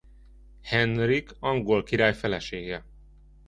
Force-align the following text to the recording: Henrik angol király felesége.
Henrik 0.61 1.29
angol 1.39 1.83
király 1.83 2.13
felesége. 2.15 2.85